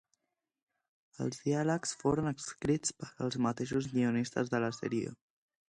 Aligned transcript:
Els 1.25 1.41
diàlegs 1.43 1.91
foren 1.99 2.31
escrits 2.33 2.97
pels 3.05 3.39
mateixos 3.49 3.91
guionistes 3.95 4.53
de 4.55 4.67
la 4.67 4.75
sèrie. 4.83 5.17